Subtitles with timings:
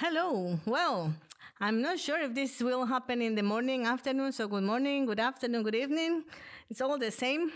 [0.00, 0.56] Hello.
[0.64, 1.12] Well,
[1.58, 4.30] I'm not sure if this will happen in the morning, afternoon.
[4.30, 6.22] So good morning, good afternoon, good evening.
[6.70, 7.50] It's all the same.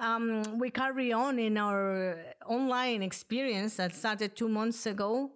[0.00, 2.16] Um, we carry on in our
[2.46, 5.32] online experience that started two months ago.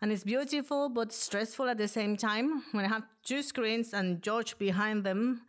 [0.00, 2.64] And it's beautiful, but stressful at the same time.
[2.72, 5.42] When I have two screens and George behind them.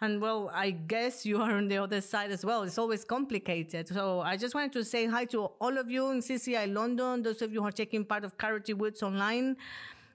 [0.00, 2.62] And well, I guess you are on the other side as well.
[2.62, 3.88] It's always complicated.
[3.88, 7.42] So I just wanted to say hi to all of you in CCI London, those
[7.42, 9.56] of you who are taking part of Charity Woods online.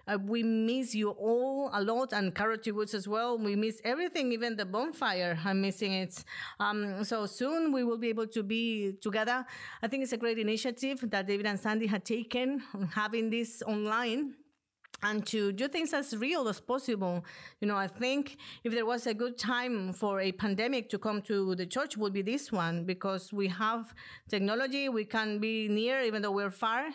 [0.08, 3.38] Uh, we miss you all a lot and Charity Woods as well.
[3.38, 5.38] We miss everything, even the bonfire.
[5.44, 6.24] I'm missing it.
[6.60, 9.46] Um, so soon we will be able to be together.
[9.82, 14.34] I think it's a great initiative that David and Sandy had taken having this online
[15.04, 17.26] and to do things as real as possible.
[17.60, 21.22] You know, I think if there was a good time for a pandemic to come
[21.24, 23.94] to the church would be this one because we have
[24.30, 24.90] technology.
[24.90, 26.90] We can be near even though we're far.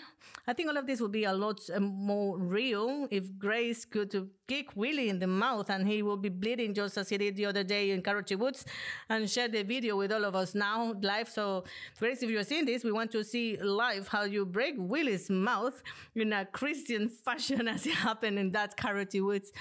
[0.47, 4.31] I think all of this would be a lot uh, more real if Grace could
[4.47, 7.47] kick Willie in the mouth and he will be bleeding just as he did the
[7.47, 8.65] other day in Charity Woods
[9.09, 11.29] and share the video with all of us now live.
[11.29, 11.65] So
[11.99, 15.83] Grace, if you're seeing this, we want to see live how you break Willie's mouth
[16.15, 19.53] in a Christian fashion as it happened in that Charity Woods.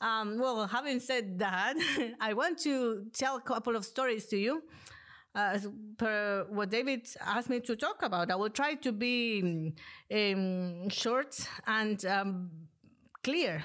[0.00, 1.74] Um, well, having said that,
[2.20, 4.62] I want to tell a couple of stories to you.
[5.98, 9.72] Per what David asked me to talk about, I will try to be
[10.12, 12.50] um, short and um,
[13.22, 13.62] clear.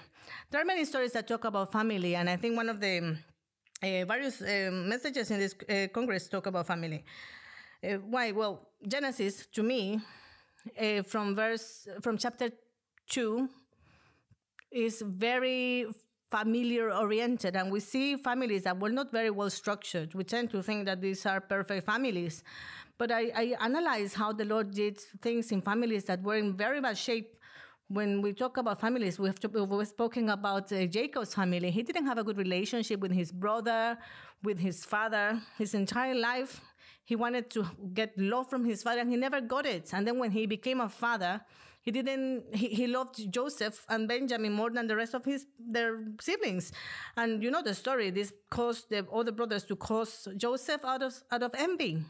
[0.49, 3.17] There are many stories that talk about family, and I think one of the
[3.83, 7.03] uh, various uh, messages in this uh, Congress talk about family.
[8.09, 8.31] Why?
[8.31, 9.99] Well, Genesis to me,
[11.05, 12.49] from verse from chapter
[13.09, 13.49] two
[14.71, 15.85] is very
[16.31, 20.15] familiar oriented and we see families that were not very well structured.
[20.15, 22.43] We tend to think that these are perfect families.
[22.97, 26.80] But I, I analyze how the Lord did things in families that were in very
[26.81, 27.35] bad shape
[27.94, 31.69] when we talk about families, we have to, we've spoken about uh, Jacob's family.
[31.69, 33.97] He didn't have a good relationship with his brother,
[34.41, 35.39] with his father.
[35.58, 36.61] His entire life,
[37.05, 39.93] he wanted to get love from his father and he never got it.
[39.93, 41.42] And then when he became a father,
[41.81, 45.99] he didn't, he, he loved Joseph and Benjamin more than the rest of his, their
[46.20, 46.71] siblings.
[47.15, 48.10] And you know the story.
[48.10, 52.04] This caused the other brothers to cause Joseph out of, out of envy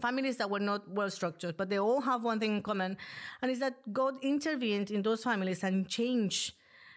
[0.00, 2.96] families that were not well structured, but they all have one thing in common,
[3.40, 6.54] and is that God intervened in those families and changed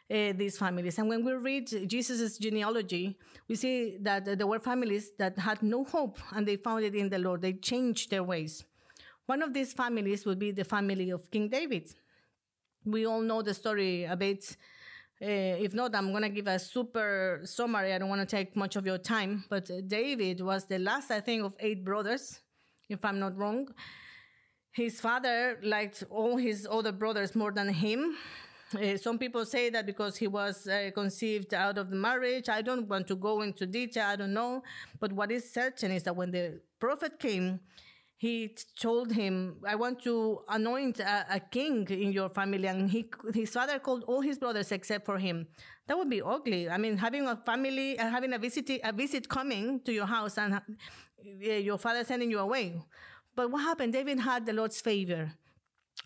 [0.09, 0.97] uh, these families.
[0.97, 5.83] And when we read Jesus' genealogy, we see that there were families that had no
[5.83, 7.41] hope and they found it in the Lord.
[7.41, 8.63] They changed their ways.
[9.25, 11.93] One of these families would be the family of King David.
[12.85, 14.55] We all know the story a bit.
[15.21, 17.91] Uh, if not, I'm going to give a super summary.
[17.91, 21.19] I don't want to take much of your time, but David was the last, I
[21.19, 22.39] think, of eight brothers
[22.89, 23.67] if I'm not wrong.
[24.71, 28.15] His father liked all his other brothers more than him.
[28.75, 32.49] Uh, some people say that because he was uh, conceived out of the marriage.
[32.49, 34.05] I don't want to go into detail.
[34.07, 34.61] I don't know.
[34.99, 37.59] But what is certain is that when the prophet came,
[38.19, 42.67] he told him, I want to anoint a, a, king in your family.
[42.67, 45.47] And he, his father called all his brothers except for him.
[45.85, 46.67] That would be ugly.
[46.67, 50.39] I mean, having a family, uh, having a visit, a visit coming to your house
[50.39, 50.59] and uh,
[51.43, 52.81] your father sending you away.
[53.35, 53.93] But what happened?
[53.93, 55.31] David had the Lord's favor.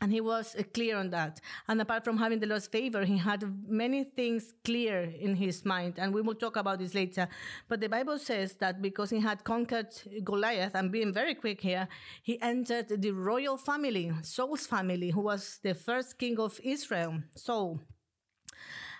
[0.01, 1.39] And he was uh, clear on that.
[1.67, 5.99] And apart from having the Lord's favor, he had many things clear in his mind.
[5.99, 7.27] And we will talk about this later.
[7.69, 11.87] But the Bible says that because he had conquered Goliath, and being very quick here,
[12.23, 17.79] he entered the royal family, Saul's family, who was the first king of Israel, Saul.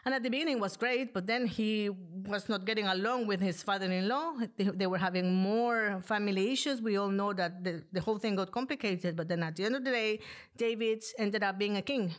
[0.04, 3.62] And at the beginning was great, but then he was not getting along with his
[3.62, 4.34] father-in-law.
[4.58, 6.82] They, they were having more family issues.
[6.82, 9.76] We all know that the, the whole thing got complicated, but then at the end
[9.76, 10.20] of the day,
[10.58, 12.16] David ended up being a king.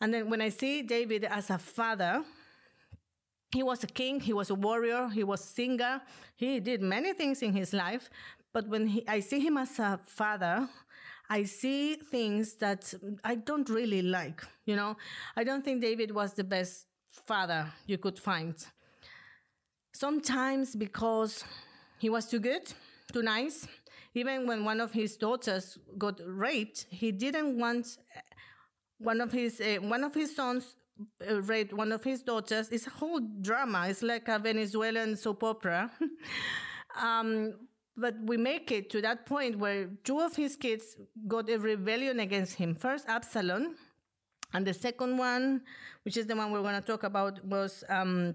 [0.00, 2.24] And then when I see David as a father,
[3.52, 6.02] he was a king, he was a warrior, he was a singer,
[6.36, 8.10] he did many things in his life.
[8.52, 10.68] But when he, I see him as a father,
[11.30, 12.92] I see things that
[13.22, 14.42] I don't really like.
[14.64, 14.96] You know,
[15.36, 16.87] I don't think David was the best
[17.26, 18.54] father you could find.
[19.92, 21.44] Sometimes because
[21.98, 22.72] he was too good,
[23.12, 23.66] too nice.
[24.14, 27.98] Even when one of his daughters got raped, he didn't want
[28.98, 30.76] one of his uh, one of his sons
[31.28, 32.68] uh, raped one of his daughters.
[32.70, 33.86] It's a whole drama.
[33.88, 35.90] It's like a Venezuelan soap opera.
[37.00, 37.54] um,
[37.96, 42.20] but we make it to that point where two of his kids got a rebellion
[42.20, 42.74] against him.
[42.74, 43.76] First, Absalom,
[44.52, 45.62] and the second one,
[46.04, 48.34] which is the one we're going to talk about, was um,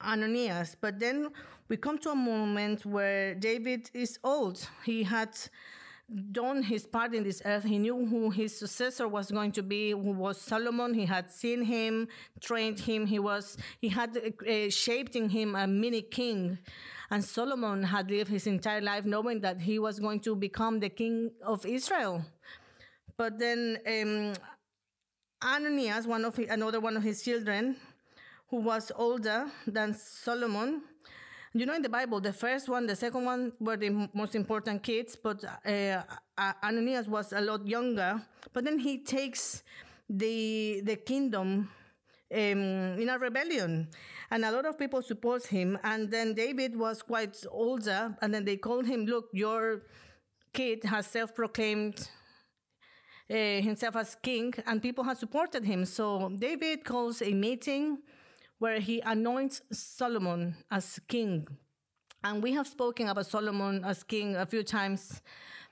[0.00, 0.76] Ananias.
[0.80, 1.28] But then
[1.68, 4.66] we come to a moment where David is old.
[4.84, 5.30] He had
[6.32, 7.64] done his part in this earth.
[7.64, 10.92] He knew who his successor was going to be, who was Solomon.
[10.94, 12.08] He had seen him,
[12.40, 13.06] trained him.
[13.06, 16.58] He was he had uh, shaped in him a mini king,
[17.10, 20.90] and Solomon had lived his entire life knowing that he was going to become the
[20.90, 22.24] king of Israel.
[23.16, 24.34] But then um,
[25.44, 27.76] Ananias, one of another one of his children,
[28.48, 30.82] who was older than Solomon.
[31.54, 34.82] You know, in the Bible, the first one, the second one were the most important
[34.82, 36.02] kids, but uh,
[36.62, 38.22] Ananias was a lot younger.
[38.52, 39.62] But then he takes
[40.08, 41.68] the the kingdom
[42.32, 43.88] um, in a rebellion,
[44.30, 45.78] and a lot of people support him.
[45.82, 49.82] And then David was quite older, and then they called him, "Look, your
[50.52, 52.21] kid has self-proclaimed uh,
[53.32, 55.86] Uh, himself as king, and people have supported him.
[55.86, 57.96] So David calls a meeting
[58.58, 61.48] where he anoints Solomon as king.
[62.22, 65.22] And we have spoken about Solomon as king a few times,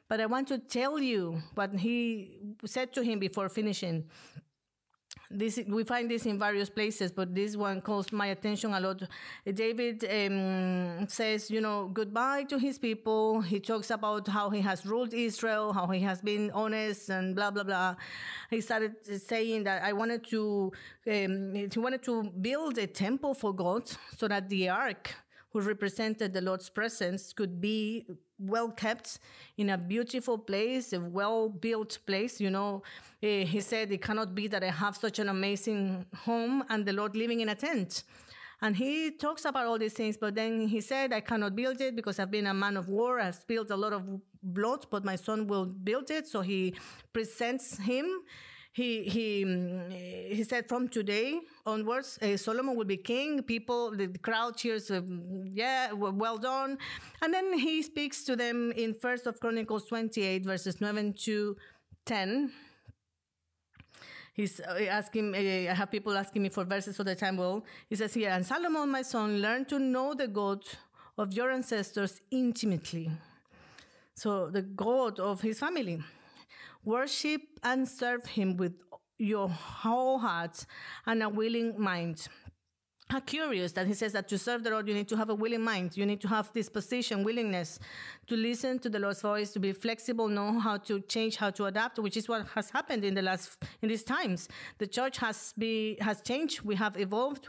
[0.09, 4.09] but I want to tell you what he said to him before finishing
[5.31, 9.03] this we find this in various places, but this one calls my attention a lot.
[9.55, 13.41] David um, says, you know, goodbye to his people.
[13.41, 17.50] He talks about how he has ruled Israel, how he has been honest, and blah
[17.53, 17.94] blah blah.
[18.50, 20.73] He started saying that I wanted to,
[21.06, 25.15] um, he wanted to build a temple for God so that the ark
[25.53, 28.06] who represented the Lord's presence could be
[28.38, 29.19] well kept
[29.59, 32.41] in a beautiful place, a well built place.
[32.41, 32.83] You know,
[33.20, 37.17] he said, It cannot be that I have such an amazing home and the Lord
[37.17, 38.05] living in a tent.
[38.62, 41.96] And he talks about all these things, but then he said, I cannot build it
[41.96, 43.19] because I've been a man of war.
[43.19, 44.02] I've spilled a lot of
[44.43, 46.26] blood, but my son will build it.
[46.26, 46.75] So he
[47.12, 48.22] presents him
[48.72, 54.06] he he mm, he said from today onwards uh, solomon will be king people the
[54.19, 55.00] crowd cheers uh,
[55.52, 56.78] yeah well done
[57.20, 61.56] and then he speaks to them in first of chronicles 28 verses 9 to
[62.06, 62.52] 10
[64.40, 67.37] He's uh, asking, uh, I have people asking me for verses all the time.
[67.37, 70.64] Well, he says here, and Solomon, my son, learn to know the God
[71.19, 73.10] of your ancestors intimately.
[74.14, 76.02] So, the God of his family.
[76.84, 78.72] Worship and serve Him with
[79.19, 80.64] your whole heart
[81.04, 82.26] and a willing mind.
[83.11, 85.35] How curious that he says that to serve the Lord, you need to have a
[85.35, 85.97] willing mind.
[85.97, 87.81] You need to have disposition, willingness
[88.29, 91.65] to listen to the Lord's voice, to be flexible, know how to change, how to
[91.65, 94.49] adapt, which is what has happened in the last, in these times.
[94.79, 96.62] The church has be, has changed.
[96.62, 97.49] We have evolved.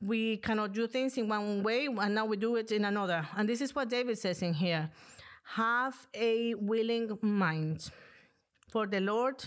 [0.00, 3.26] We cannot do things in one way, and now we do it in another.
[3.36, 4.90] And this is what David says in here.
[5.42, 7.90] Have a willing mind.
[8.68, 9.44] For the Lord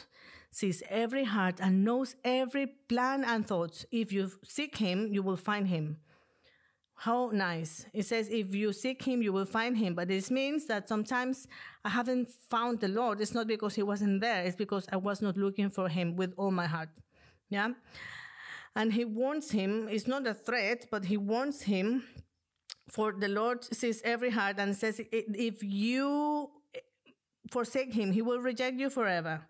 [0.53, 3.85] sees every heart and knows every plan and thoughts.
[3.91, 5.97] If you seek him, you will find him.
[6.95, 7.87] How nice.
[7.91, 9.95] It says, if you seek him, you will find him.
[9.95, 11.47] But this means that sometimes
[11.83, 13.19] I haven't found the Lord.
[13.19, 16.33] It's not because he wasn't there, it's because I was not looking for him with
[16.37, 16.89] all my heart.
[17.49, 17.69] Yeah?
[18.75, 22.03] And he warns him, it's not a threat, but he warns him,
[22.89, 26.51] for the Lord sees every heart and says, if you
[27.51, 29.41] forsake him, he will reject you forever.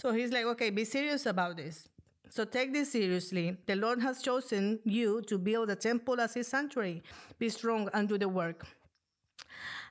[0.00, 1.86] So he's like, okay, be serious about this.
[2.30, 3.58] So take this seriously.
[3.66, 7.02] The Lord has chosen you to build a temple as his sanctuary.
[7.38, 8.66] Be strong and do the work.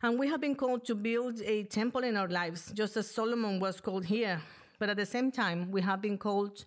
[0.02, 3.60] And we have been called to build a temple in our lives, just as Solomon
[3.60, 4.42] was called here.
[4.80, 6.66] But at the same time, we have been called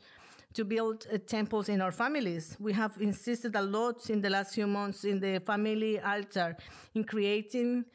[0.55, 2.57] to build uh, temples in our families.
[2.61, 6.57] We have insisted a lot in the last few months in the family altar
[6.95, 7.87] in creating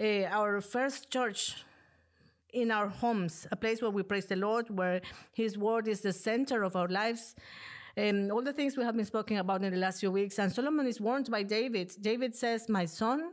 [0.00, 1.54] uh, our first church
[2.56, 6.12] in our homes, a place where we praise the Lord, where His word is the
[6.12, 7.34] center of our lives.
[7.96, 10.38] And all the things we have been speaking about in the last few weeks.
[10.38, 11.92] And Solomon is warned by David.
[12.00, 13.32] David says, My son,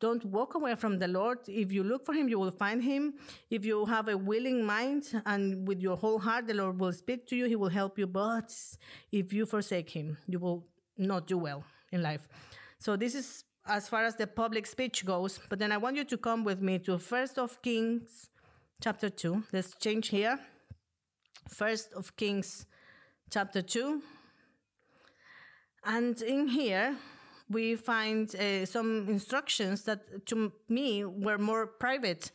[0.00, 1.38] don't walk away from the Lord.
[1.48, 3.14] If you look for him, you will find him.
[3.50, 7.26] If you have a willing mind and with your whole heart, the Lord will speak
[7.28, 7.46] to you.
[7.46, 8.06] He will help you.
[8.06, 8.54] But
[9.12, 10.66] if you forsake him, you will
[10.98, 12.28] not do well in life.
[12.78, 15.40] So this is as far as the public speech goes.
[15.48, 18.30] But then I want you to come with me to First of Kings
[18.80, 19.44] chapter 2.
[19.52, 20.38] Let's change here.
[21.48, 22.66] First of Kings
[23.30, 24.02] chapter 2.
[25.84, 26.96] And in here,
[27.48, 32.32] we find uh, some instructions that to me were more private.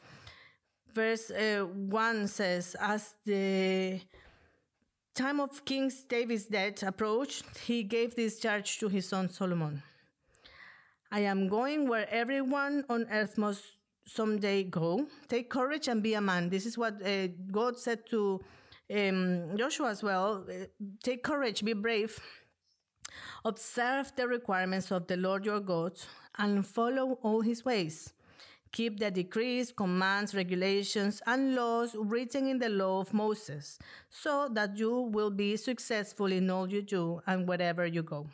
[0.93, 3.99] Verse uh, 1 says, As the
[5.13, 9.83] time of King David's death approached, he gave this charge to his son Solomon.
[11.11, 13.63] I am going where everyone on earth must
[14.05, 15.07] someday go.
[15.27, 16.49] Take courage and be a man.
[16.49, 18.39] This is what uh, God said to
[18.93, 20.45] um, Joshua as well.
[20.49, 20.67] Uh,
[21.03, 22.17] take courage, be brave.
[23.43, 25.99] Observe the requirements of the Lord your God
[26.37, 28.13] and follow all his ways.
[28.71, 33.77] Keep the decrees, commands, regulations, and laws written in the law of Moses,
[34.09, 38.27] so that you will be successful in all you do and wherever you go.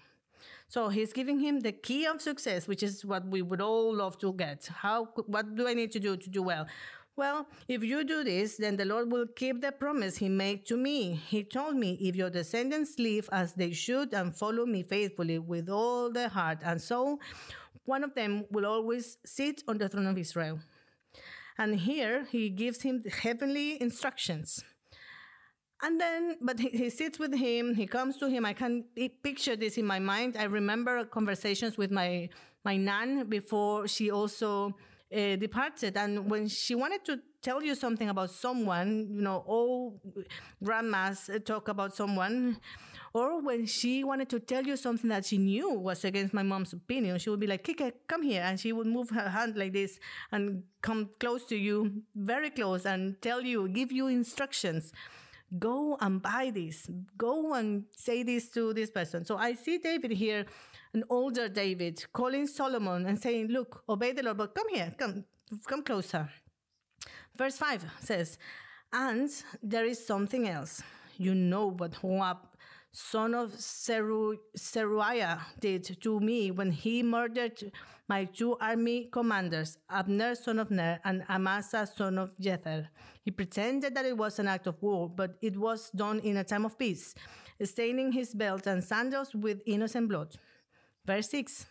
[0.67, 4.17] So he's giving him the key of success, which is what we would all love
[4.19, 4.67] to get.
[4.67, 6.67] How, what do I need to do to do well?
[7.15, 10.77] Well, if you do this, then the Lord will keep the promise he made to
[10.77, 11.13] me.
[11.13, 15.67] He told me, if your descendants live as they should and follow me faithfully with
[15.69, 17.19] all their heart and soul,
[17.85, 20.59] one of them will always sit on the throne of Israel.
[21.57, 24.63] And here he gives him the heavenly instructions.
[25.83, 28.45] And then, but he, he, sits with him, he comes to him.
[28.45, 28.85] I can
[29.21, 30.35] picture this in my mind.
[30.37, 32.29] I remember conversations with my,
[32.63, 34.75] my nan before she also
[35.15, 35.95] uh, departed.
[35.95, 40.01] And when she wanted to tell you something about someone, you know, all
[40.63, 42.57] grandmas talk about someone,
[43.13, 46.73] or when she wanted to tell you something that she knew was against my mom's
[46.73, 48.41] opinion, she would be like, Kike, come here.
[48.41, 49.99] And she would move her hand like this
[50.31, 54.91] and come close to you, very close, and tell you, give you instructions.
[55.57, 56.87] Go and buy this.
[57.17, 59.23] Go and say this to this person.
[59.23, 60.45] So I see David here
[60.93, 65.23] an older David calling Solomon and saying, Look, obey the Lord, but come here, come,
[65.67, 66.29] come closer.
[67.35, 68.37] Verse 5 says,
[68.91, 69.29] And
[69.61, 70.81] there is something else.
[71.17, 72.37] You know what Joab,
[72.97, 77.71] son of Zeru- Zeruiah, did to me when he murdered
[78.09, 82.87] my two army commanders, Abner, son of Ner, and Amasa, son of Jether.
[83.23, 86.43] He pretended that it was an act of war, but it was done in a
[86.43, 87.13] time of peace,
[87.63, 90.35] staining his belt and sandals with innocent blood.
[91.05, 91.67] Verse 6.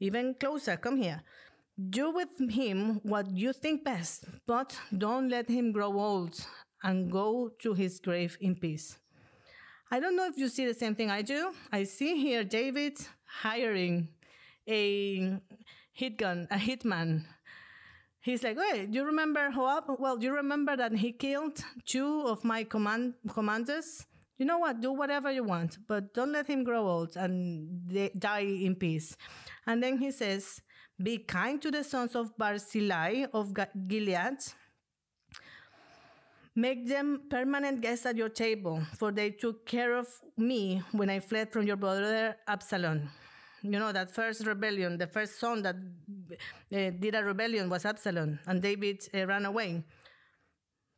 [0.00, 1.22] Even closer, come here.
[1.88, 6.44] Do with him what you think best, but don't let him grow old
[6.82, 8.98] and go to his grave in peace.
[9.92, 11.52] I don't know if you see the same thing I do.
[11.70, 12.96] I see here David
[13.26, 14.08] hiring
[14.66, 15.38] a
[15.92, 17.24] hit gun, a hitman.
[18.20, 19.84] He's like, "Hey, do you remember Joab?
[19.98, 24.06] Well, you remember that he killed two of my command commanders?
[24.38, 27.78] you know what, do whatever you want, but don't let him grow old and
[28.18, 29.16] die in peace.
[29.66, 30.62] And then he says,
[31.00, 33.54] Be kind to the sons of Barzillai of
[33.86, 34.38] Gilead.
[36.54, 40.06] Make them permanent guests at your table, for they took care of
[40.36, 43.08] me when I fled from your brother Absalom.
[43.62, 48.38] You know, that first rebellion, the first son that uh, did a rebellion was Absalom,
[48.46, 49.82] and David uh, ran away.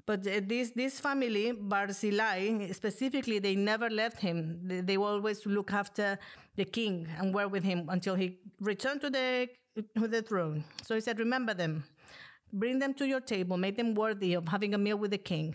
[0.06, 4.60] But this this family, Barzillai, specifically, they never left him.
[4.64, 6.18] They, they always look after
[6.56, 9.48] the king and were with him until he returned to the
[9.96, 10.64] to the throne.
[10.82, 11.84] So he said, "Remember them,
[12.54, 15.54] bring them to your table, make them worthy of having a meal with the king."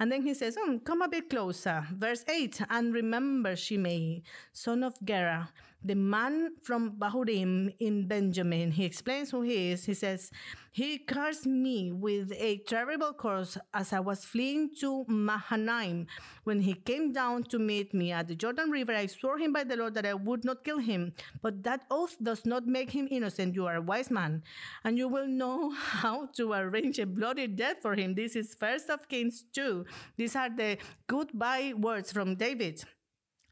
[0.00, 1.86] And then he says, oh, Come a bit closer.
[1.92, 5.50] Verse 8 And remember Shimei, son of Gera,
[5.84, 8.72] the man from Bahurim in Benjamin.
[8.72, 9.84] He explains who he is.
[9.84, 10.30] He says,
[10.72, 16.06] He cursed me with a terrible curse as I was fleeing to Mahanaim.
[16.42, 19.64] When he came down to meet me at the Jordan River, I swore him by
[19.64, 21.12] the Lord that I would not kill him.
[21.42, 23.54] But that oath does not make him innocent.
[23.54, 24.42] You are a wise man,
[24.82, 28.14] and you will know how to arrange a bloody death for him.
[28.14, 29.86] This is First of Kings 2.
[30.16, 32.84] These are the goodbye words from David.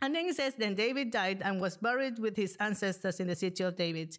[0.02, 3.34] And then he says, Then David died and was buried with his ancestors in the
[3.34, 4.16] city of David.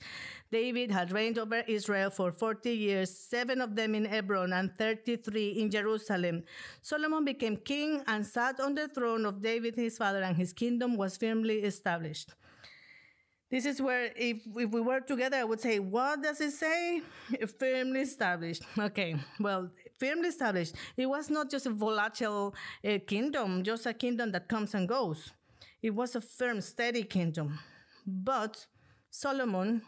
[0.51, 5.49] David had reigned over Israel for 40 years, seven of them in Hebron and 33
[5.49, 6.43] in Jerusalem.
[6.81, 10.97] Solomon became king and sat on the throne of David his father, and his kingdom
[10.97, 12.33] was firmly established.
[13.49, 17.01] This is where, if, if we were together, I would say, What does it say?
[17.59, 18.63] Firmly established.
[18.77, 20.75] Okay, well, firmly established.
[20.95, 25.31] It was not just a volatile uh, kingdom, just a kingdom that comes and goes.
[25.81, 27.59] It was a firm, steady kingdom.
[28.05, 28.65] But
[29.09, 29.81] Solomon,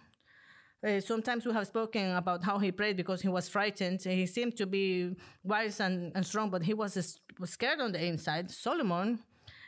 [0.86, 4.02] uh, sometimes we have spoken about how he prayed because he was frightened.
[4.04, 8.04] He seemed to be wise and, and strong, but he was, was scared on the
[8.04, 8.52] inside.
[8.52, 9.20] Solomon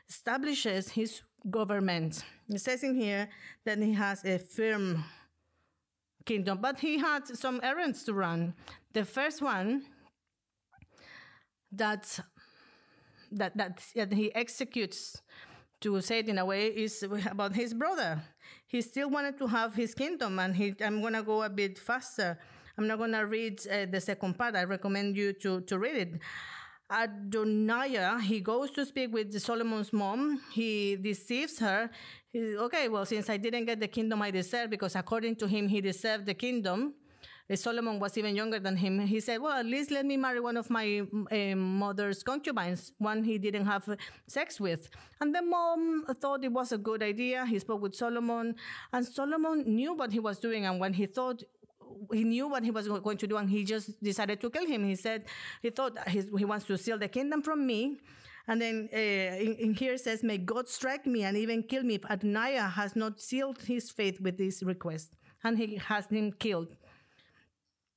[0.08, 2.24] establishes his government.
[2.50, 3.30] It says in here
[3.66, 5.04] that he has a firm
[6.26, 8.54] kingdom, but he had some errands to run.
[8.94, 9.86] The first one
[11.72, 12.20] that
[13.32, 15.22] that that, that he executes
[15.82, 18.22] to say it in a way, is about his brother.
[18.68, 22.38] He still wanted to have his kingdom, and he, I'm to go a bit faster.
[22.78, 24.56] I'm not to read uh, the second part.
[24.56, 26.20] I recommend you to, to read it.
[26.90, 30.42] Adoniah, he goes to speak with Solomon's mom.
[30.52, 31.90] He deceives her.
[32.28, 35.68] He's, okay, well, since I didn't get the kingdom I deserve, because according to him,
[35.68, 36.94] he deserved the kingdom,
[37.56, 39.00] Solomon was even younger than him.
[39.00, 43.24] He said, Well, at least let me marry one of my uh, mother's concubines, one
[43.24, 43.84] he didn't have
[44.28, 44.90] sex with.
[45.20, 47.46] And the mom thought it was a good idea.
[47.46, 48.56] He spoke with Solomon,
[48.94, 50.66] and Solomon knew what he was doing.
[50.66, 51.44] And when he thought,
[52.12, 54.86] he knew what he was going to do, and he just decided to kill him.
[54.86, 55.26] He said
[55.62, 57.98] he thought he wants to steal the kingdom from me.
[58.48, 61.96] And then uh, in, in, here says, May God strike me and even kill me
[61.96, 65.12] if Adoniah has not sealed his faith with this request.
[65.44, 66.68] And he has him killed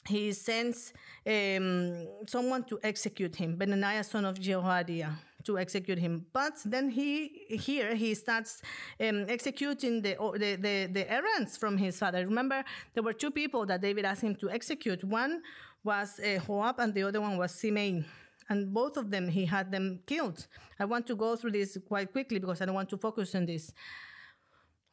[0.09, 0.93] he sends
[1.27, 6.27] um, someone to execute him, Benaniah, son of Jehoiada, to execute him.
[6.33, 8.63] But then he here he starts
[9.01, 12.25] um, executing the, the, the the errands from his father.
[12.27, 15.05] Remember, there were two people that David asked him to execute.
[15.05, 15.43] One
[15.83, 18.05] was uh, Joab, and the other one was Simei.
[18.51, 20.47] And both of them, he had them killed.
[20.79, 23.47] I want to go through this quite quickly because I don't want to focus on
[23.47, 23.73] this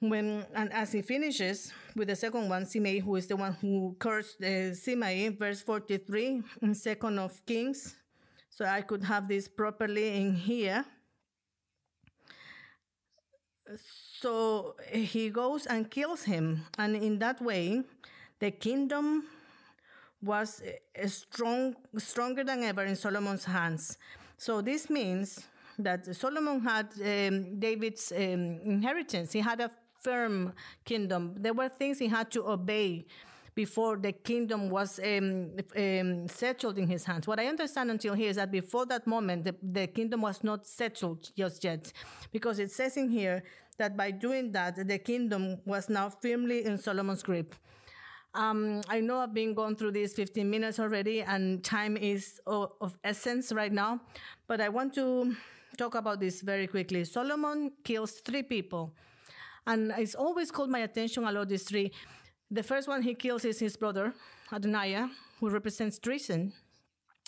[0.02, 3.96] when and as he finishes with the second one, Simei, who is the one who
[4.00, 7.96] cursed uh, Simei, verse 43 in Second of Kings.
[8.50, 10.84] So I could have this properly in here.
[14.20, 17.84] So he goes and kills him, and in that way,
[18.40, 19.24] the kingdom
[20.22, 23.98] was uh, strong, stronger than ever in Solomon's hands.
[24.38, 25.48] So this means
[25.80, 29.32] that Solomon had um, David's um, inheritance.
[29.32, 30.54] He had a firm
[30.86, 31.36] kingdom.
[31.38, 33.06] There were things he had to obey
[33.54, 37.28] before the kingdom was um, um, settled in his hands.
[37.28, 40.66] What I understand until here is that before that moment, the, the kingdom was not
[40.66, 41.92] settled just yet,
[42.32, 43.44] because it says in here
[43.78, 47.56] that by doing that, the kingdom was now firmly in Solomon's grip.
[48.34, 52.72] Um, I know I've been going through these 15 minutes already, and time is of,
[52.80, 54.00] of essence right now,
[54.48, 55.36] but I want to
[55.78, 57.04] talk about this very quickly.
[57.04, 58.94] Solomon kills three people
[59.68, 61.92] and it's always called my attention a lot, these three.
[62.50, 64.14] The first one he kills is his brother,
[64.52, 66.54] Adoniah, who represents treason.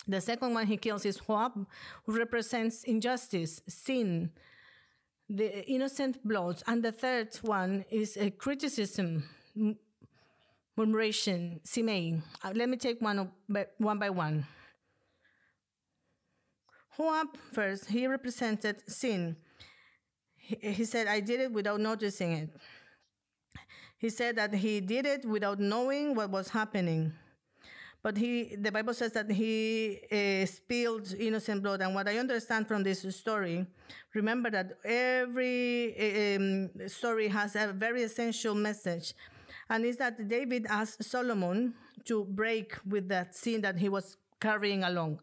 [0.06, 1.66] The second one he kills is Joab,
[2.04, 4.30] who represents injustice, sin,
[5.28, 6.62] the innocent blood.
[6.66, 9.24] And the third one is a criticism,
[10.76, 12.22] murmuration, simei.
[12.42, 13.30] Uh, let me take one,
[13.78, 14.46] one by one.
[16.96, 19.36] Joab, first, he represented sin.
[20.46, 22.50] He, said, I did it without noticing it.
[23.96, 27.12] He said that he did it without knowing what was happening.
[28.02, 31.80] But he, the Bible says that he uh, spilled innocent blood.
[31.80, 33.66] And what I understand from this story,
[34.12, 39.14] remember that every um, story has a very essential message.
[39.70, 41.72] And it's that David asked Solomon
[42.04, 45.20] to break with that sin that he was carrying along.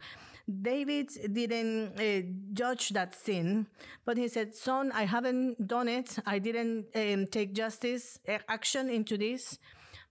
[0.48, 3.68] David didn't uh, judge that sin,
[4.06, 6.18] but he said, Son, I haven't done it.
[6.26, 9.60] I didn't um, take justice uh, action into this,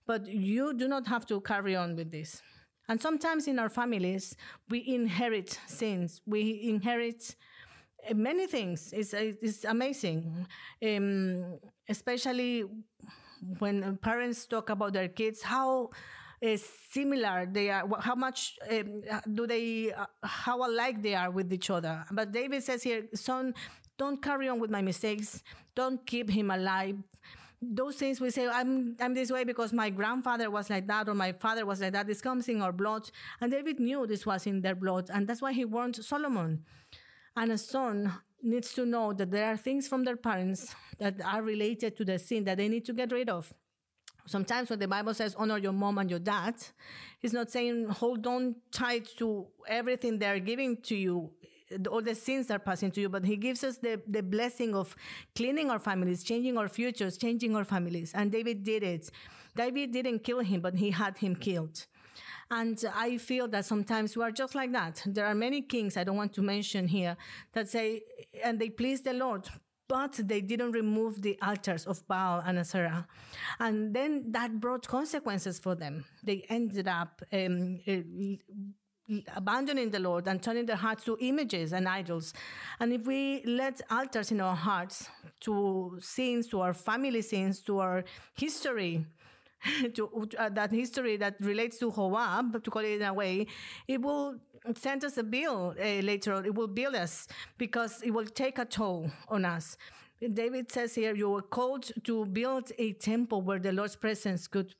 [0.06, 2.42] but you do not have to carry on with this.
[2.88, 4.36] And sometimes in our families,
[4.68, 6.20] we inherit sins.
[6.26, 7.36] We inherit
[8.08, 8.92] uh, many things.
[8.92, 10.46] It's, uh, it's amazing,
[10.84, 12.64] um, especially
[13.58, 15.90] when parents talk about their kids, how
[16.42, 16.56] uh,
[16.90, 19.02] similar they are, how much um,
[19.34, 22.04] do they, uh, how alike they are with each other.
[22.10, 23.54] But David says here, son,
[23.98, 25.42] don't carry on with my mistakes.
[25.74, 26.96] Don't keep him alive.
[27.60, 31.14] Those things we say, I'm, I'm this way because my grandfather was like that or
[31.14, 32.06] my father was like that.
[32.06, 33.10] This comes in our blood.
[33.42, 35.10] And David knew this was in their blood.
[35.12, 36.64] And that's why he warned Solomon.
[37.36, 38.10] And a son
[38.42, 42.18] needs to know that there are things from their parents that are related to the
[42.18, 43.52] sin that they need to get rid of.
[44.30, 46.54] Sometimes when the Bible says honor your mom and your dad,
[47.20, 51.30] it's not saying hold on tight to everything they're giving to you,
[51.90, 54.94] all the sins are passing to you, but he gives us the, the blessing of
[55.34, 58.12] cleaning our families, changing our futures, changing our families.
[58.14, 59.10] And David did it.
[59.56, 61.86] David didn't kill him, but he had him killed.
[62.52, 65.02] And I feel that sometimes we are just like that.
[65.06, 67.16] There are many kings I don't want to mention here
[67.52, 68.02] that say,
[68.44, 69.48] and they please the Lord,
[69.90, 73.08] but they didn't remove the altars of Baal and Asherah.
[73.58, 76.04] And then that brought consequences for them.
[76.22, 81.88] They ended up um, uh, abandoning the Lord and turning their hearts to images and
[81.88, 82.32] idols.
[82.78, 85.08] And if we let altars in our hearts
[85.40, 89.04] to sins, to our family sins, to our history,
[89.94, 93.48] to uh, that history that relates to Joab, to call it in a way,
[93.88, 94.36] it will
[94.74, 96.44] send us a bill uh, later on.
[96.44, 97.26] It will bill us
[97.58, 99.76] because it will take a toll on us.
[100.34, 104.74] David says here, you were called to build a temple where the Lord's presence could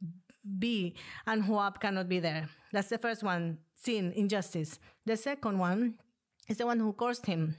[0.58, 0.94] be,
[1.26, 2.48] and Joab cannot be there.
[2.72, 4.78] That's the first one sin, injustice.
[5.06, 5.94] The second one
[6.48, 7.56] is the one who cursed him.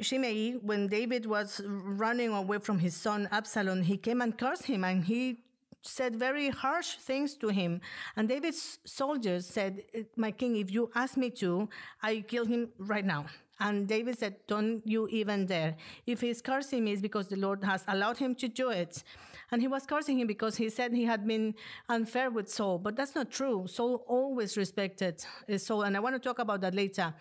[0.00, 4.84] Shimei, when David was running away from his son Absalom, he came and cursed him,
[4.84, 5.40] and he
[5.82, 7.80] said very harsh things to him.
[8.16, 11.68] And David's soldiers said, uh, My king, if you ask me to,
[12.02, 13.26] I kill him right now.
[13.60, 15.76] And David said, Don't you even dare.
[16.06, 19.02] If he's cursing me, it's because the Lord has allowed him to do it.
[19.50, 21.54] And he was cursing him because he said he had been
[21.88, 22.78] unfair with Saul.
[22.78, 23.66] But that's not true.
[23.66, 25.82] Saul always respected uh, Saul.
[25.82, 27.14] And I want to talk about that later.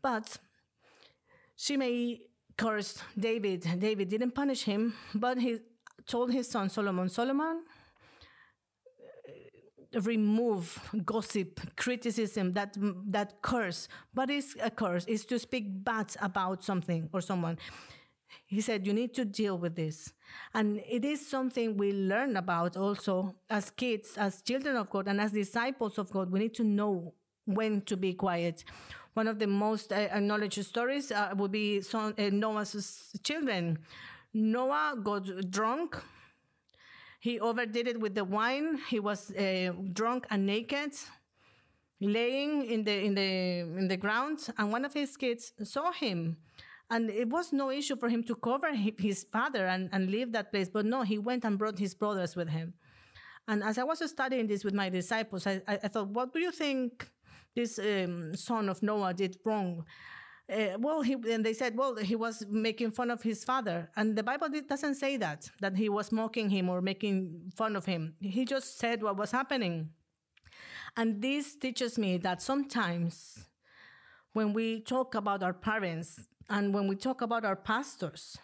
[0.00, 0.36] But
[1.56, 2.20] Shimei
[2.56, 3.66] cursed David.
[3.78, 5.58] David didn't punish him, but he
[6.06, 7.62] told his son Solomon, Solomon,
[10.00, 12.76] remove gossip, criticism, that
[13.06, 13.88] that curse.
[14.14, 15.04] But it's a curse.
[15.06, 17.58] Is to speak bad about something or someone.
[18.46, 20.12] He said you need to deal with this,
[20.54, 25.20] and it is something we learn about also as kids, as children of God, and
[25.20, 26.30] as disciples of God.
[26.30, 28.64] We need to know when to be quiet.
[29.14, 33.78] One of the most uh, acknowledged stories uh, would be son, uh, Noah's children.
[34.32, 36.02] Noah got drunk
[37.22, 38.80] he overdid it with the wine.
[38.90, 40.92] He was uh, drunk and naked,
[42.00, 46.36] laying in the in the in the ground, and one of his kids saw him.
[46.90, 50.50] And it was no issue for him to cover his father and, and leave that
[50.50, 50.68] place.
[50.68, 52.74] But no, he went and brought his brothers with him.
[53.46, 56.50] And as I was studying this with my disciples, I, I, thought, what do you
[56.50, 57.08] think
[57.54, 59.84] this um, son of Noah did wrong?
[60.50, 63.90] Uh, well, he, and they said, well, he was making fun of his father.
[63.96, 67.84] And the Bible doesn't say that, that he was mocking him or making fun of
[67.84, 68.14] him.
[68.20, 69.90] He just said what was happening.
[70.96, 73.46] And this teaches me that sometimes
[74.32, 78.36] when we talk about our parents and when we talk about our pastors,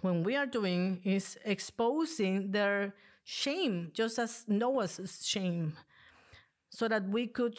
[0.00, 5.76] when we are doing is exposing their shame, just as Noah's shame,
[6.70, 7.58] so that we could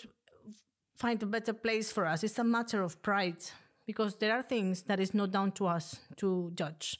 [0.99, 2.23] find a better place for us.
[2.23, 3.41] It's a matter of pride
[3.87, 6.99] because there are things that is not down to us to judge.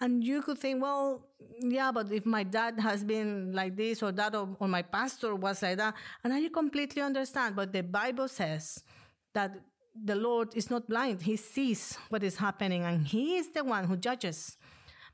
[0.00, 1.24] And you could think, well,
[1.60, 5.36] yeah, but if my dad has been like this or that, or, or my pastor
[5.36, 7.54] was like that, and I completely understand.
[7.54, 8.82] But the Bible says
[9.32, 9.54] that
[9.94, 13.84] the Lord is not blind, He sees what is happening, and He is the one
[13.84, 14.56] who judges.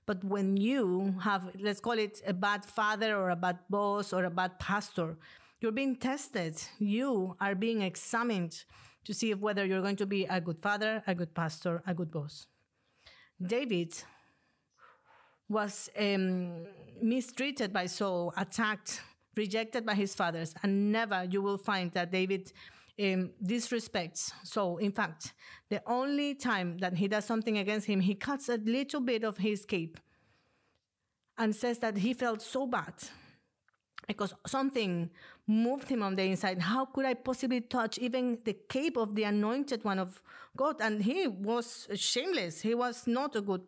[0.07, 4.25] But when you have, let's call it a bad father or a bad boss or
[4.25, 5.19] a bad pastor,
[5.61, 6.61] you're being tested.
[6.79, 8.65] You are being examined
[9.05, 12.11] to see whether you're going to be a good father, a good pastor, a good
[12.11, 12.47] boss.
[13.41, 13.95] David
[15.49, 16.67] was um,
[17.03, 19.03] mistreated by Saul, attacked,
[19.37, 22.53] rejected by his fathers, and never you will find that David
[23.01, 24.77] um, disrespects Saul.
[24.79, 25.33] In fact,
[25.69, 29.39] the only time that he does something against him, he cuts a little bit of
[29.39, 29.99] his cape
[31.39, 32.95] and says that he felt so bad
[34.07, 35.09] because something
[35.51, 36.61] moved him on the inside.
[36.61, 40.23] How could I possibly touch even the cape of the anointed one of
[40.57, 40.77] God?
[40.81, 42.61] And he was shameless.
[42.61, 43.63] He was not a good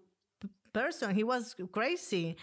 [0.73, 1.15] person.
[1.15, 2.37] He was crazy.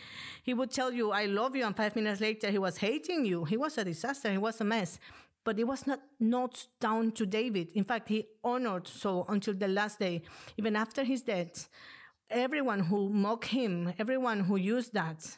[0.43, 1.65] He would tell you, I love you.
[1.65, 3.45] And five minutes later, he was hating you.
[3.45, 4.31] He was a disaster.
[4.31, 4.99] He was a mess.
[5.43, 7.69] But it was not, not down to David.
[7.73, 10.21] In fact, he honored Saul until the last day,
[10.57, 11.69] even after his death.
[12.29, 15.37] Everyone who mocked him, everyone who used that,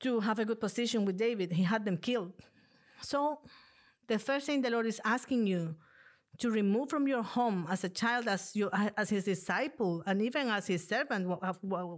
[0.00, 1.52] to have a good position with David.
[1.52, 2.32] He had them killed.
[3.00, 3.40] So,
[4.08, 5.76] the first thing the Lord is asking you
[6.38, 10.48] to remove from your home as a child, as you, as His disciple, and even
[10.48, 11.28] as His servant,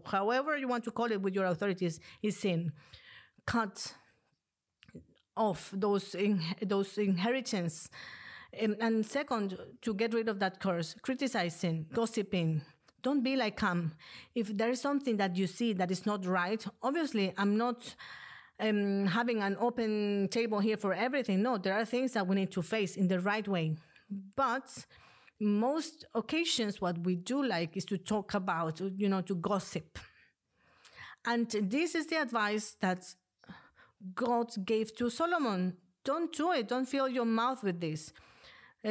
[0.06, 2.72] however you want to call it with your authorities, is sin.
[3.46, 3.94] Cut
[5.36, 7.88] off those in, those inheritance.
[8.52, 12.62] And, and second, to get rid of that curse, criticizing, gossiping,
[13.02, 13.94] don't be like Ham.
[14.34, 17.94] If there is something that you see that is not right, obviously I'm not
[18.62, 21.42] um, having an open table here for everything.
[21.42, 23.76] No, there are things that we need to face in the right way.
[24.36, 24.86] But
[25.40, 29.98] most occasions, what we do like is to talk about, you know, to gossip.
[31.24, 33.04] And this is the advice that
[34.14, 35.76] God gave to Solomon.
[36.04, 36.68] Don't do it.
[36.68, 38.12] Don't fill your mouth with this.
[38.84, 38.90] Uh,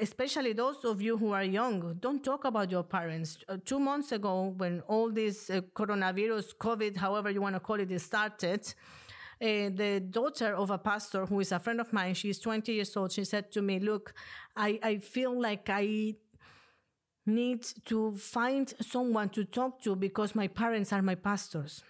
[0.00, 3.38] especially those of you who are young, don't talk about your parents.
[3.48, 7.80] Uh, two months ago, when all this uh, coronavirus, COVID, however you want to call
[7.80, 8.74] it, started,
[9.42, 12.94] Uh, the daughter of a pastor who is a friend of mine, she's 20 years
[12.94, 14.12] old, she said to me, Look,
[14.54, 16.14] I, I feel like I
[17.26, 21.82] need to find someone to talk to because my parents are my pastors.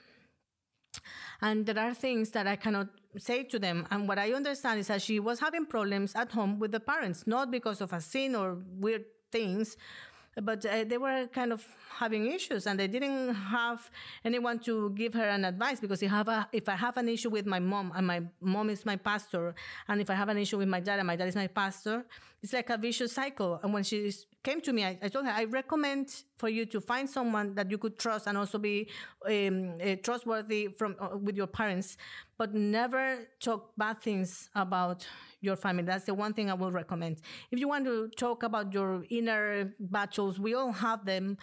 [1.41, 3.87] And there are things that I cannot say to them.
[3.91, 7.27] And what I understand is that she was having problems at home with the parents,
[7.27, 9.77] not because of a sin or weird things,
[10.43, 13.91] but uh, they were kind of having issues and they didn't have
[14.25, 17.47] anyone to give her an advice because if, a, if I have an issue with
[17.47, 19.55] my mom and my mom is my pastor,
[19.89, 22.05] and if I have an issue with my dad and my dad is my pastor,
[22.43, 23.61] it's like a vicious cycle.
[23.63, 24.85] And when she's came to me.
[24.85, 28.27] I, I, told her, I recommend for you to find someone that you could trust
[28.27, 28.89] and also be
[29.27, 31.97] um, uh, trustworthy from uh, with your parents,
[32.39, 35.07] but never talk bad things about
[35.41, 35.83] your family.
[35.83, 37.21] That's the one thing I will recommend.
[37.51, 41.37] If you want to talk about your inner battles, we all have them.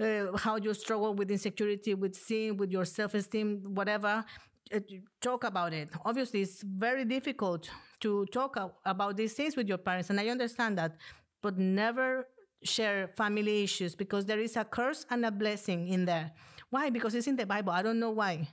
[0.00, 4.24] Uh, how you struggle with insecurity, with sin, with your self-esteem, whatever.
[4.72, 4.78] Uh,
[5.20, 5.88] talk about it.
[6.04, 10.78] Obviously, it's very difficult to talk about these things with your parents, and I understand
[10.78, 10.96] that,
[11.42, 12.28] but never
[12.62, 16.32] share family issues because there is a curse and a blessing in there.
[16.70, 16.90] Why?
[16.90, 17.72] Because it's in the Bible.
[17.72, 18.48] I don't know why,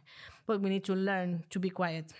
[0.47, 2.13] but we need to learn to be quiet.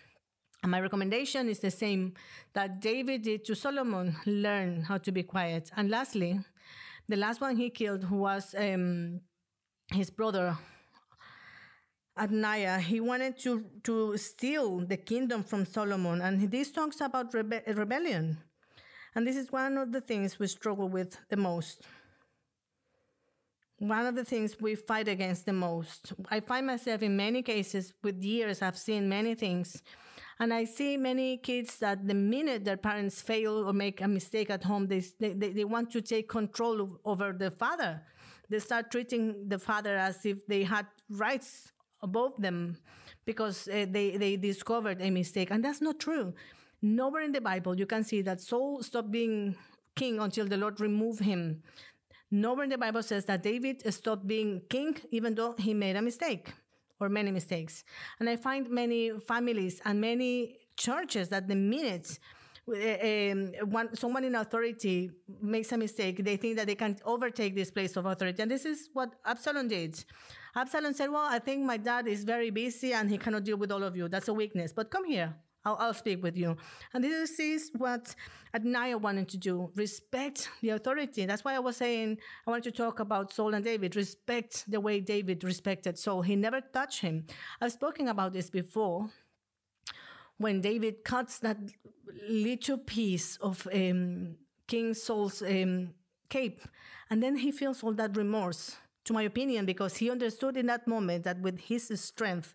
[0.62, 2.16] And my recommendation is the same
[2.54, 5.72] that David did to Solomon learn how to be quiet.
[5.78, 6.40] And lastly,
[7.08, 9.22] the last one he killed was um,
[9.92, 10.58] his brother
[12.18, 16.22] Adoniah, he wanted to, to steal the kingdom from Solomon.
[16.22, 18.38] And this talks about rebe- rebellion.
[19.16, 21.84] And this is one of the things we struggle with the most.
[23.80, 26.14] One of the things we fight against the most.
[26.30, 29.82] I find myself in many cases, with years, I've seen many things.
[30.40, 34.50] And I see many kids that the minute their parents fail or make a mistake
[34.50, 38.02] at home, they, they, they want to take control over the father.
[38.50, 42.78] They start treating the father as if they had rights above them
[43.26, 45.52] because uh, they, they discovered a mistake.
[45.52, 46.34] And that's not true.
[46.82, 49.56] Nowhere in the Bible you can see that Saul stopped being
[49.96, 51.64] king until the Lord removed him.
[52.32, 56.02] Nowhere in the Bible says that David stopped being king even though he made a
[56.02, 56.54] mistake
[57.00, 57.84] or many mistakes.
[58.20, 62.20] And I find many families and many churches that the minute
[62.68, 65.12] um, one, someone in authority
[65.42, 68.42] makes a mistake, they think that they can overtake this place of authority.
[68.42, 70.04] And this is what Absalom did.
[70.56, 73.72] Absalom said, Well, I think my dad is very busy and he cannot deal with
[73.72, 74.08] all of you.
[74.08, 74.74] That's a weakness.
[74.74, 75.36] But come here.
[75.66, 76.56] I'll, I'll speak with you.
[76.94, 78.16] And this is what
[78.54, 81.26] Adoniah wanted to do respect the authority.
[81.26, 83.96] That's why I was saying I wanted to talk about Saul and David.
[83.96, 86.22] Respect the way David respected Saul.
[86.22, 87.26] He never touched him.
[87.60, 89.10] I've spoken about this before.
[90.38, 91.58] When David cuts that
[92.30, 94.36] little piece of um,
[94.68, 95.94] King Saul's um,
[96.30, 96.62] cape,
[97.10, 98.76] and then he feels all that remorse
[99.06, 102.54] to my opinion, because he understood in that moment that with his strength,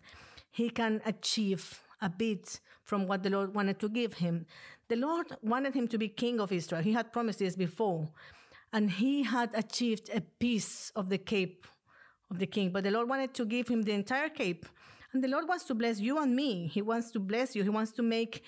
[0.51, 4.45] he can achieve a bit from what the Lord wanted to give him.
[4.87, 6.81] The Lord wanted him to be king of Israel.
[6.81, 8.09] He had promised this before,
[8.73, 11.67] and he had achieved a piece of the cape
[12.29, 12.71] of the king.
[12.71, 14.65] But the Lord wanted to give him the entire cape.
[15.13, 16.67] And the Lord wants to bless you and me.
[16.67, 17.63] He wants to bless you.
[17.63, 18.43] He wants to make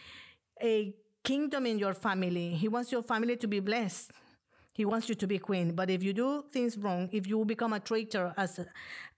[0.62, 2.52] a kingdom in your family.
[2.52, 4.12] He wants your family to be blessed.
[4.74, 5.76] He wants you to be queen.
[5.76, 8.60] But if you do things wrong, if you become a traitor, as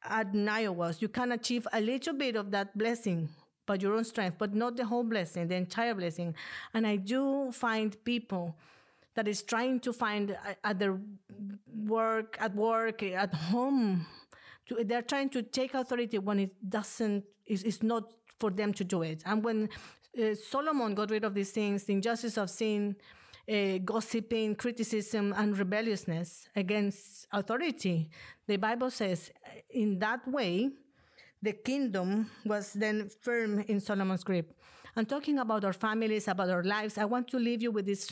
[0.04, 3.30] Adoniah was, you can achieve a little bit of that blessing
[3.66, 6.36] by your own strength, but not the whole blessing, the entire blessing.
[6.74, 8.56] And I do find people
[9.16, 11.00] that is trying to find at their
[11.74, 14.06] work, at work, at home,
[14.68, 18.84] to, they're trying to take authority when it doesn't, it's, it's not for them to
[18.84, 19.24] do it.
[19.26, 19.70] And when
[20.22, 22.96] uh, Solomon got rid of these things, the injustice of sin,
[23.50, 28.10] uh, gossiping, criticism, and rebelliousness against authority.
[28.48, 29.32] The Bible says,
[29.70, 30.72] in that way,
[31.46, 34.54] the kingdom was then firm in Solomon's grip.
[34.96, 38.12] And talking about our families, about our lives, I want to leave you with this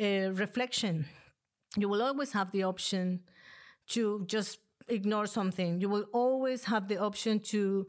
[0.00, 1.06] uh, reflection.
[1.76, 3.20] You will always have the option
[3.88, 5.80] to just ignore something.
[5.80, 7.86] You will always have the option to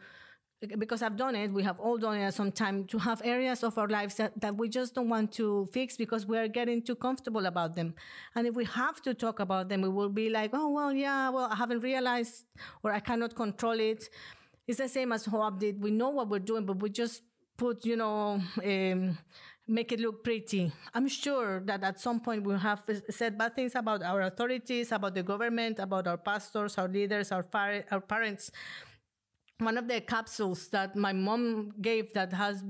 [0.77, 3.63] because I've done it, we have all done it at some time, to have areas
[3.63, 6.82] of our lives that, that we just don't want to fix because we are getting
[6.82, 7.93] too comfortable about them.
[8.36, 11.29] And if we have to talk about them, we will be like, oh, well, yeah,
[11.29, 12.43] well, I haven't realized
[12.84, 14.10] or I cannot control it.
[14.69, 15.82] It's the same as Joab did.
[15.82, 17.23] We know what we're doing, but we just
[17.58, 19.17] put, you know, um,
[19.67, 20.71] make it look pretty.
[20.93, 25.15] I'm sure that at some point we have said bad things about our authorities, about
[25.15, 27.43] the government, about our pastors, our leaders, our,
[27.89, 28.51] our parents
[29.60, 32.63] one of the capsules that my mom gave that has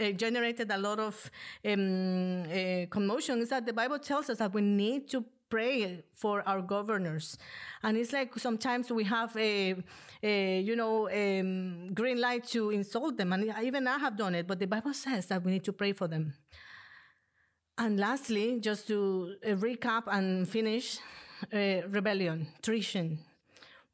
[0.00, 1.30] uh, generated a lot of
[1.62, 6.42] um, uh, commotion is that the Bible tells us that we need to pray for
[6.46, 7.38] our governors.
[7.82, 9.76] And it's like sometimes we have a,
[10.22, 13.32] a you know, a um, green light to insult them.
[13.32, 15.92] And even I have done it, but the Bible says that we need to pray
[15.92, 16.34] for them.
[17.78, 20.98] And lastly, just to uh, recap and finish,
[21.52, 23.18] uh, rebellion, treason.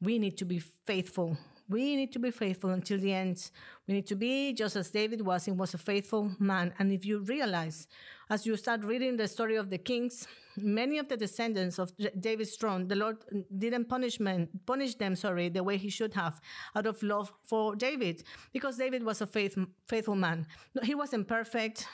[0.01, 1.37] We need to be faithful
[1.69, 3.49] We need to be faithful until the end.
[3.87, 5.45] We need to be just as David was.
[5.45, 6.73] He was a faithful man.
[6.77, 7.87] And if you realize,
[8.29, 12.55] as you start reading the story of the kings, many of the descendants of David's
[12.55, 13.17] throne, the Lord
[13.57, 16.39] didn't punishment, punish them, sorry, the way he should have,
[16.75, 20.47] out of love for David, because David was a faith, faithful man.
[20.83, 21.87] He wasn't perfect.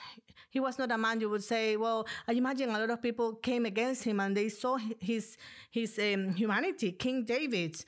[0.52, 3.36] He was not a man you would say, well, I imagine a lot of people
[3.36, 5.38] came against him and they saw his,
[5.70, 6.92] his um, humanity.
[6.92, 7.84] King David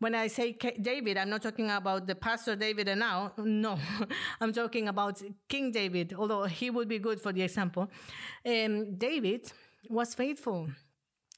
[0.00, 3.32] when I say David, I'm not talking about the pastor David and now.
[3.38, 3.78] No,
[4.40, 7.88] I'm talking about King David, although he would be good for the example.
[8.44, 9.52] Um, David
[9.88, 10.68] was faithful.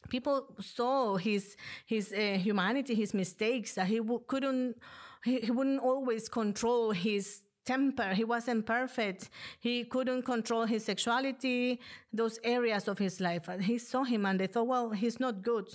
[0.09, 3.75] People saw his his uh, humanity, his mistakes.
[3.75, 4.77] That he couldn't,
[5.25, 8.15] he, he wouldn't always control his temper.
[8.15, 9.31] He wasn't perfect.
[9.61, 11.81] He couldn't control his sexuality,
[12.13, 13.49] those areas of his life.
[13.49, 15.69] and He saw him and they thought, well, he's not good.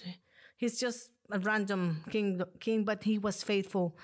[0.58, 3.96] He's just a random king, king, but he was faithful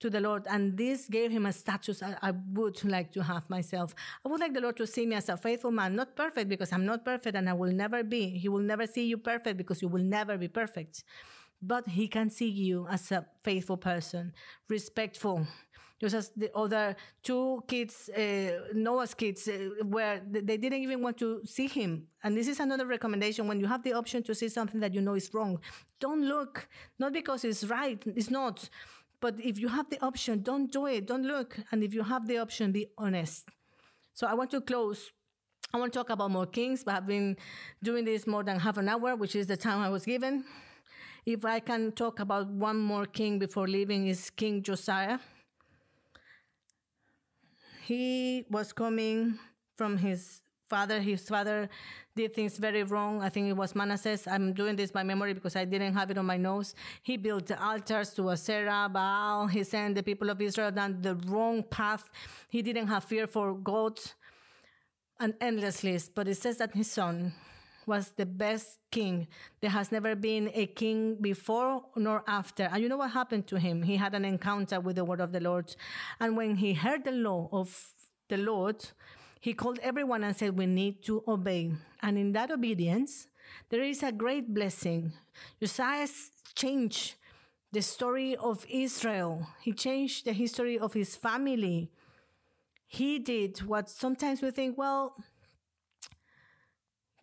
[0.00, 0.46] to the Lord.
[0.48, 3.94] And this gave him a status I, I, would like to have myself.
[4.24, 6.72] I would like the Lord to see me as a faithful man, not perfect because
[6.72, 8.28] I'm not perfect and I will never be.
[8.30, 11.04] He will never see you perfect because you will never be perfect.
[11.60, 14.32] But he can see you as a faithful person,
[14.68, 15.46] respectful,
[16.00, 21.18] just as the other two kids, uh, Noah's kids, uh, where they didn't even want
[21.18, 22.06] to see him.
[22.22, 25.00] And this is another recommendation when you have the option to see something that you
[25.00, 25.58] know is wrong,
[25.98, 28.68] don't look, not because it's right, it's not.
[29.20, 31.58] But if you have the option, don't do it, don't look.
[31.72, 33.48] And if you have the option, be honest.
[34.14, 35.10] So I want to close.
[35.74, 37.36] I want to talk about more kings, but I've been
[37.82, 40.44] doing this more than half an hour, which is the time I was given.
[41.26, 45.18] If I can talk about one more king before leaving, is King Josiah
[47.88, 49.38] he was coming
[49.78, 51.00] from his father.
[51.00, 51.70] His father
[52.14, 53.22] did things very wrong.
[53.22, 54.18] I think it was Manasseh.
[54.26, 56.74] I'm doing this by memory because I didn't have it on my notes.
[57.02, 59.46] He built altars to Asherah, Baal.
[59.46, 62.10] He sent the people of Israel down the wrong path.
[62.50, 63.98] He didn't have fear for God.
[65.18, 66.14] An endless list.
[66.14, 67.32] But it says that his son
[67.88, 69.26] was the best king.
[69.60, 72.64] There has never been a king before nor after.
[72.64, 73.82] And you know what happened to him?
[73.82, 75.74] He had an encounter with the word of the Lord.
[76.20, 77.94] And when he heard the law of
[78.28, 78.84] the Lord,
[79.40, 81.72] he called everyone and said, We need to obey.
[82.02, 83.26] And in that obedience,
[83.70, 85.12] there is a great blessing.
[85.58, 86.08] Josiah
[86.54, 87.14] changed
[87.72, 91.90] the story of Israel, he changed the history of his family.
[92.86, 95.14] He did what sometimes we think, well,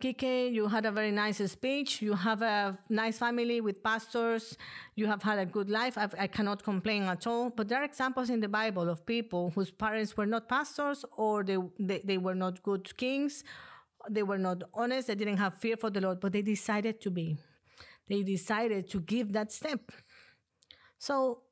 [0.00, 2.02] Kike, you had a very nice speech.
[2.02, 4.58] You have a nice family with pastors.
[4.94, 5.96] You have had a good life.
[5.96, 7.48] I've, i cannot complain at all.
[7.48, 11.42] But there are examples in the Bible of people whose parents were not pastors or
[11.42, 13.42] they, they, they were not good kings.
[14.10, 15.06] They were not honest.
[15.08, 17.38] They didn't have fear for the Lord, but they decided to be.
[18.08, 19.80] They decided to give that step.
[20.98, 21.42] So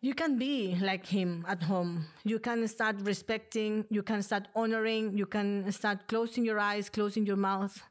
[0.00, 2.06] you can be like him at home.
[2.24, 7.26] You can start respecting, you can start honoring, you can start closing your eyes, closing
[7.26, 7.82] your mouth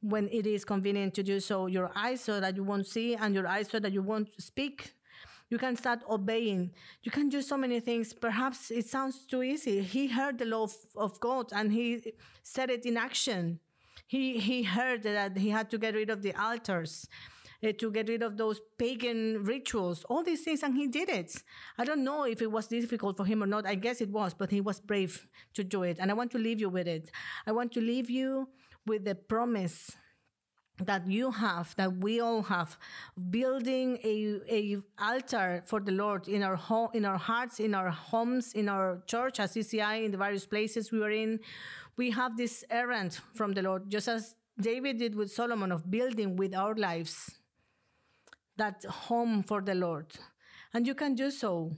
[0.00, 1.66] when it is convenient to do so.
[1.66, 4.94] Your eyes so that you won't see, and your eyes so that you won't speak.
[5.48, 6.72] You can start obeying.
[7.02, 8.12] You can do so many things.
[8.12, 9.82] Perhaps it sounds too easy.
[9.82, 13.60] He heard the law of, of God and he set it in action.
[14.06, 17.06] He, he heard that he had to get rid of the altars
[17.64, 21.42] Uh, to get rid of those pagan rituals, all these things, and he did it.
[21.78, 23.66] I don't know if it was difficult for him or not.
[23.66, 25.98] I guess it was, but he was brave to do it.
[25.98, 27.10] And I want to leave you with it.
[27.46, 28.48] I want to leave you
[28.86, 29.92] with the promise
[30.78, 32.76] that you have that we all have
[33.30, 37.90] building a, a altar for the lord in our home in our hearts in our
[37.90, 41.38] homes in our church as cci in the various places we are in
[41.96, 46.34] we have this errand from the lord just as david did with solomon of building
[46.34, 47.36] with our lives
[48.56, 50.06] that home for the Lord.
[50.72, 51.72] And you can do so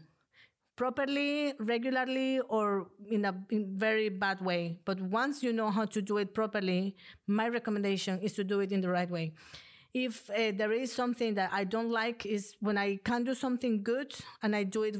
[0.77, 4.79] properly, regularly, or in a in very bad way.
[4.85, 8.73] But once you know how to do it properly, my recommendation is to do it
[8.73, 9.33] in the right way.
[9.95, 13.83] If uh, there is something that I don't like, is when I can do something
[13.83, 14.97] good and I do it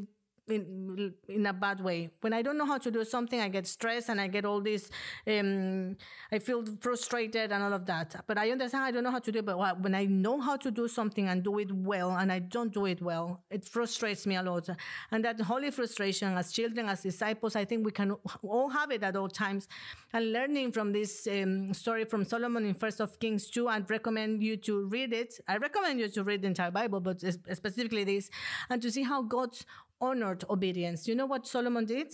[0.49, 2.11] in in a bad way.
[2.21, 4.61] When I don't know how to do something, I get stressed and I get all
[4.61, 4.91] this.
[5.27, 5.97] Um,
[6.31, 8.25] I feel frustrated and all of that.
[8.27, 9.45] But I understand I don't know how to do it.
[9.45, 12.73] But when I know how to do something and do it well, and I don't
[12.73, 14.69] do it well, it frustrates me a lot.
[15.11, 19.03] And that holy frustration, as children, as disciples, I think we can all have it
[19.03, 19.69] at all times.
[20.13, 24.43] And learning from this um, story from Solomon in First of Kings two, I'd recommend
[24.43, 25.41] you to read it.
[25.49, 28.31] I recommend you to read the entire Bible, but specifically this,
[28.71, 29.67] and to see how God's
[30.01, 31.09] honored obedience.
[31.09, 32.13] You know what Solomon did?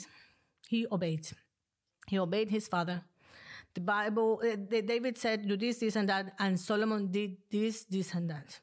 [0.69, 1.27] He obeyed.
[2.09, 3.03] He obeyed his father.
[3.75, 8.13] The Bible, uh, David said, do this, this, and that, and Solomon did this, this,
[8.13, 8.61] and that.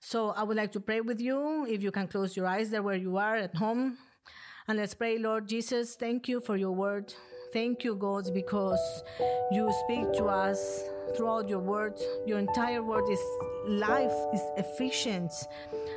[0.00, 1.66] So I would like to pray with you.
[1.66, 3.96] If you can close your eyes there where you are at home.
[4.68, 7.14] And let's pray, Lord Jesus, thank you for your word.
[7.54, 9.02] Thank you, God, because
[9.52, 10.84] you speak to us
[11.16, 11.94] throughout your word.
[12.26, 13.20] Your entire word is
[13.66, 15.32] life, is efficient,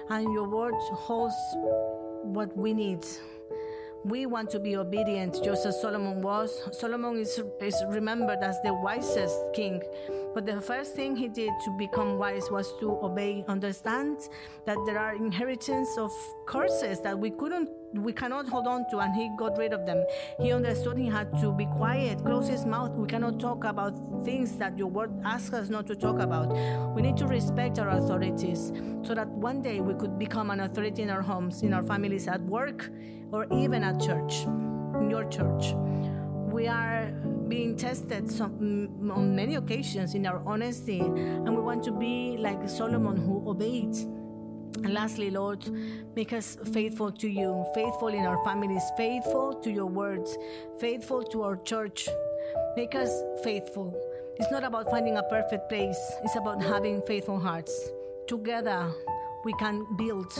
[0.10, 1.36] and your word holds
[2.28, 3.05] what we need.
[4.05, 6.69] We want to be obedient, just as Solomon was.
[6.71, 9.82] Solomon is, is remembered as the wisest king
[10.38, 14.19] but the first thing he did to become wise was to obey, understand
[14.67, 16.11] that there are inheritance of
[16.45, 20.03] curses that we couldn't we cannot hold on to and he got rid of them.
[20.39, 22.91] He understood he had to be quiet close his mouth.
[22.91, 26.55] We cannot talk about things that your word asks us not to talk about.
[26.93, 28.71] We need to respect our authorities
[29.03, 32.27] so that one day we could become an authority in our homes in our families
[32.27, 32.89] at work
[33.31, 34.43] or even at church
[34.99, 35.73] in your church.
[36.51, 37.11] We are
[37.47, 42.67] being tested some, on many occasions in our honesty, and we want to be like
[42.67, 43.95] Solomon who obeyed.
[44.76, 45.68] And lastly, Lord,
[46.15, 50.38] make us faithful to you, faithful in our families, faithful to your words,
[50.80, 52.07] faithful to our church.
[52.76, 53.93] Make us faithful.
[54.38, 57.74] It's not about finding a perfect place, it's about having faithful hearts.
[58.28, 58.93] Together,
[59.43, 60.32] we can build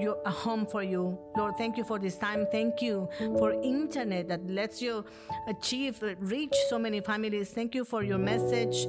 [0.00, 1.18] your, a home for you.
[1.36, 2.46] Lord, thank you for this time.
[2.50, 5.04] Thank you for internet that lets you
[5.48, 7.50] achieve, reach so many families.
[7.50, 8.86] Thank you for your message,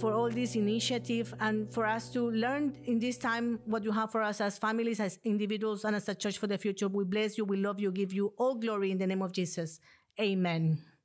[0.00, 4.12] for all this initiative, and for us to learn in this time what you have
[4.12, 6.88] for us as families, as individuals, and as a church for the future.
[6.88, 7.44] We bless you.
[7.44, 7.90] We love you.
[7.92, 9.80] Give you all glory in the name of Jesus.
[10.20, 10.95] Amen.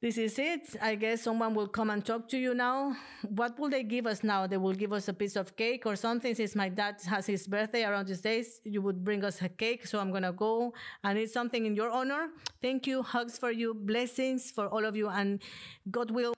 [0.00, 0.76] This is it.
[0.80, 2.94] I guess someone will come and talk to you now.
[3.28, 4.46] What will they give us now?
[4.46, 6.36] They will give us a piece of cake or something.
[6.36, 9.88] Since my dad has his birthday around these days, you would bring us a cake.
[9.88, 10.72] So I'm going to go
[11.02, 12.28] and eat something in your honor.
[12.62, 13.02] Thank you.
[13.02, 13.74] Hugs for you.
[13.74, 15.08] Blessings for all of you.
[15.08, 15.42] And
[15.90, 16.37] God will.